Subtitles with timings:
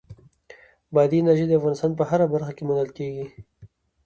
[0.93, 3.25] بادي انرژي د افغانستان په هره برخه کې موندل کېږي.